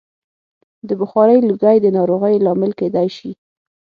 [0.87, 3.31] د بخارۍ لوګی د ناروغیو لامل کېدای شي.